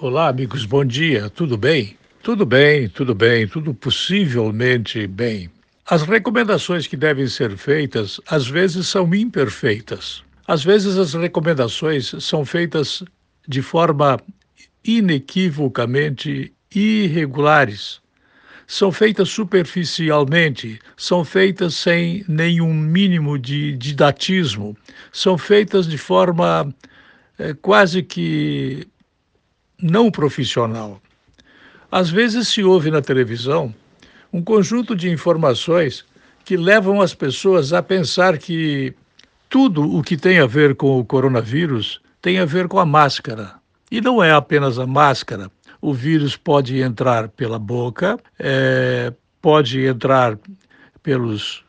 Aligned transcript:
Olá, 0.00 0.28
amigos, 0.28 0.64
bom 0.64 0.84
dia, 0.84 1.28
tudo 1.28 1.56
bem? 1.56 1.98
Tudo 2.22 2.46
bem, 2.46 2.88
tudo 2.88 3.16
bem, 3.16 3.48
tudo 3.48 3.74
possivelmente 3.74 5.08
bem. 5.08 5.50
As 5.84 6.02
recomendações 6.02 6.86
que 6.86 6.96
devem 6.96 7.26
ser 7.26 7.56
feitas 7.56 8.20
às 8.28 8.46
vezes 8.46 8.86
são 8.86 9.12
imperfeitas. 9.12 10.22
Às 10.46 10.62
vezes 10.62 10.96
as 10.96 11.14
recomendações 11.14 12.14
são 12.20 12.44
feitas 12.44 13.02
de 13.48 13.60
forma 13.60 14.20
inequivocamente 14.84 16.52
irregulares. 16.72 18.00
São 18.68 18.92
feitas 18.92 19.28
superficialmente, 19.30 20.78
são 20.96 21.24
feitas 21.24 21.74
sem 21.74 22.24
nenhum 22.28 22.72
mínimo 22.72 23.36
de 23.36 23.76
didatismo, 23.76 24.76
são 25.10 25.36
feitas 25.36 25.88
de 25.88 25.98
forma 25.98 26.72
é, 27.36 27.52
quase 27.52 28.00
que 28.00 28.86
não 29.80 30.10
profissional. 30.10 31.00
Às 31.90 32.10
vezes 32.10 32.48
se 32.48 32.62
ouve 32.62 32.90
na 32.90 33.00
televisão 33.00 33.74
um 34.32 34.42
conjunto 34.42 34.94
de 34.94 35.08
informações 35.08 36.04
que 36.44 36.56
levam 36.56 37.00
as 37.00 37.14
pessoas 37.14 37.72
a 37.72 37.82
pensar 37.82 38.38
que 38.38 38.94
tudo 39.48 39.96
o 39.96 40.02
que 40.02 40.16
tem 40.16 40.38
a 40.38 40.46
ver 40.46 40.74
com 40.74 40.98
o 40.98 41.04
coronavírus 41.04 42.00
tem 42.20 42.38
a 42.38 42.44
ver 42.44 42.68
com 42.68 42.78
a 42.78 42.84
máscara. 42.84 43.54
E 43.90 44.00
não 44.00 44.22
é 44.22 44.32
apenas 44.32 44.78
a 44.78 44.86
máscara. 44.86 45.50
O 45.80 45.94
vírus 45.94 46.36
pode 46.36 46.80
entrar 46.80 47.28
pela 47.28 47.58
boca, 47.58 48.18
é, 48.38 49.12
pode 49.40 49.86
entrar 49.86 50.38
pelos 51.02 51.64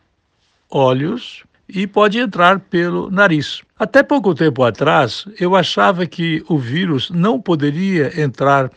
olhos, 0.70 1.44
e 1.70 1.86
pode 1.86 2.18
entrar 2.18 2.60
pelo 2.60 3.10
nariz. 3.10 3.62
Até 3.78 4.04
pouco 4.04 4.34
tempo 4.34 4.64
atrás, 4.64 5.26
eu 5.40 5.56
achava 5.56 6.06
que 6.06 6.44
o 6.48 6.58
vírus 6.58 7.10
não 7.10 7.40
poderia 7.40 8.20
entrar 8.20 8.72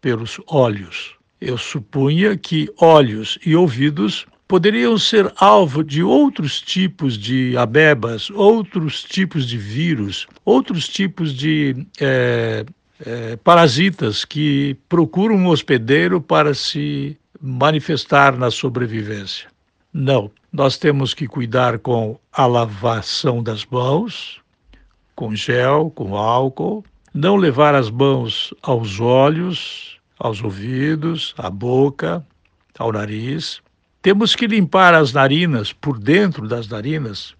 pelos 0.00 0.40
olhos. 0.46 1.14
Eu 1.40 1.58
supunha 1.58 2.36
que 2.36 2.68
olhos 2.80 3.38
e 3.44 3.54
ouvidos 3.54 4.26
poderiam 4.48 4.96
ser 4.96 5.30
alvo 5.36 5.84
de 5.84 6.02
outros 6.02 6.60
tipos 6.60 7.18
de 7.18 7.54
amebas, 7.56 8.30
outros 8.30 9.04
tipos 9.04 9.46
de 9.46 9.58
vírus, 9.58 10.26
outros 10.44 10.88
tipos 10.88 11.34
de 11.34 11.86
é, 12.00 12.64
é, 13.04 13.36
parasitas 13.36 14.24
que 14.24 14.76
procuram 14.88 15.36
um 15.36 15.48
hospedeiro 15.48 16.20
para 16.20 16.54
se 16.54 17.16
manifestar 17.40 18.36
na 18.36 18.50
sobrevivência. 18.50 19.48
Não, 20.00 20.30
nós 20.52 20.78
temos 20.78 21.12
que 21.12 21.26
cuidar 21.26 21.80
com 21.80 22.20
a 22.32 22.46
lavação 22.46 23.42
das 23.42 23.66
mãos, 23.66 24.40
com 25.16 25.34
gel, 25.34 25.90
com 25.92 26.16
álcool, 26.16 26.84
não 27.12 27.34
levar 27.34 27.74
as 27.74 27.90
mãos 27.90 28.54
aos 28.62 29.00
olhos, 29.00 29.98
aos 30.16 30.40
ouvidos, 30.40 31.34
à 31.36 31.50
boca, 31.50 32.24
ao 32.78 32.92
nariz. 32.92 33.60
Temos 34.00 34.36
que 34.36 34.46
limpar 34.46 34.94
as 34.94 35.12
narinas 35.12 35.72
por 35.72 35.98
dentro 35.98 36.46
das 36.46 36.68
narinas. 36.68 37.34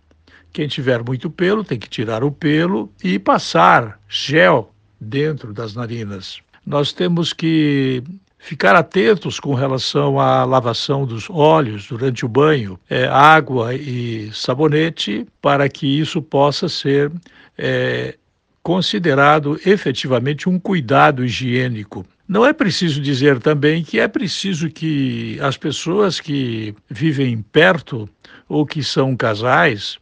Quem 0.52 0.66
tiver 0.66 1.04
muito 1.04 1.30
pelo 1.30 1.62
tem 1.62 1.78
que 1.78 1.88
tirar 1.88 2.24
o 2.24 2.32
pelo 2.32 2.92
e 3.04 3.20
passar 3.20 4.00
gel 4.08 4.74
dentro 5.00 5.52
das 5.52 5.76
narinas. 5.76 6.40
Nós 6.66 6.92
temos 6.92 7.32
que 7.32 8.02
ficar 8.38 8.74
atentos 8.76 9.40
com 9.40 9.54
relação 9.54 10.20
à 10.20 10.44
lavação 10.44 11.04
dos 11.04 11.28
olhos 11.28 11.86
durante 11.86 12.24
o 12.24 12.28
banho, 12.28 12.78
é, 12.88 13.06
água 13.06 13.74
e 13.74 14.30
sabonete, 14.32 15.26
para 15.42 15.68
que 15.68 15.86
isso 15.86 16.22
possa 16.22 16.68
ser 16.68 17.10
é, 17.56 18.16
considerado 18.62 19.58
efetivamente 19.66 20.48
um 20.48 20.58
cuidado 20.58 21.24
higiênico. 21.24 22.06
Não 22.28 22.44
é 22.44 22.52
preciso 22.52 23.00
dizer 23.00 23.40
também 23.40 23.82
que 23.82 23.98
é 23.98 24.06
preciso 24.06 24.68
que 24.68 25.38
as 25.40 25.56
pessoas 25.56 26.20
que 26.20 26.74
vivem 26.88 27.40
perto 27.40 28.08
ou 28.48 28.66
que 28.66 28.82
são 28.82 29.16
casais 29.16 29.98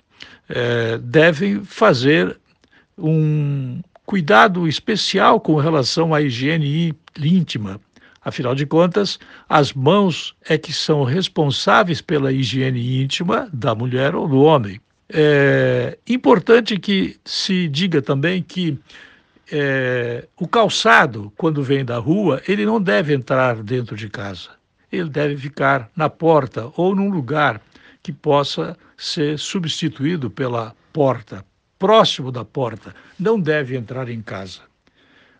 é, 0.48 0.98
devem 0.98 1.64
fazer 1.64 2.36
um 2.98 3.80
cuidado 4.04 4.66
especial 4.66 5.40
com 5.40 5.56
relação 5.56 6.14
à 6.14 6.20
higiene 6.22 6.94
íntima, 7.20 7.80
Afinal 8.26 8.56
de 8.56 8.66
contas, 8.66 9.20
as 9.48 9.72
mãos 9.72 10.34
é 10.48 10.58
que 10.58 10.72
são 10.72 11.04
responsáveis 11.04 12.00
pela 12.00 12.32
higiene 12.32 13.00
íntima 13.00 13.48
da 13.52 13.72
mulher 13.72 14.16
ou 14.16 14.26
do 14.26 14.40
homem. 14.40 14.80
É 15.08 15.96
importante 16.08 16.76
que 16.76 17.20
se 17.24 17.68
diga 17.68 18.02
também 18.02 18.42
que 18.42 18.76
é, 19.52 20.26
o 20.36 20.48
calçado, 20.48 21.32
quando 21.36 21.62
vem 21.62 21.84
da 21.84 21.98
rua, 21.98 22.42
ele 22.48 22.66
não 22.66 22.82
deve 22.82 23.14
entrar 23.14 23.62
dentro 23.62 23.94
de 23.94 24.08
casa. 24.08 24.50
Ele 24.90 25.08
deve 25.08 25.36
ficar 25.36 25.88
na 25.94 26.10
porta 26.10 26.68
ou 26.76 26.96
num 26.96 27.08
lugar 27.08 27.62
que 28.02 28.10
possa 28.10 28.76
ser 28.96 29.38
substituído 29.38 30.28
pela 30.28 30.74
porta, 30.92 31.44
próximo 31.78 32.32
da 32.32 32.44
porta. 32.44 32.92
Não 33.20 33.38
deve 33.38 33.76
entrar 33.76 34.08
em 34.08 34.20
casa. 34.20 34.62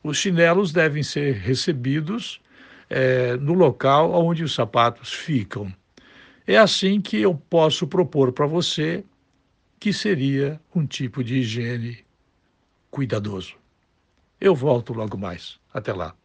Os 0.05 0.19
chinelos 0.19 0.73
devem 0.73 1.03
ser 1.03 1.35
recebidos 1.35 2.41
é, 2.89 3.37
no 3.37 3.55
local 3.55 4.13
onde 4.13 4.43
os 4.43 4.55
sapatos 4.55 5.13
ficam. 5.13 5.73
É 6.47 6.57
assim 6.57 7.01
que 7.01 7.21
eu 7.21 7.35
posso 7.35 7.87
propor 7.87 8.33
para 8.33 8.47
você 8.47 9.05
que 9.79 9.93
seria 9.93 10.61
um 10.75 10.87
tipo 10.87 11.23
de 11.23 11.37
higiene 11.39 12.05
cuidadoso. 12.91 13.57
Eu 14.41 14.55
volto 14.55 14.95
logo 14.95 15.19
mais. 15.19 15.59
Até 15.73 15.93
lá. 15.93 16.17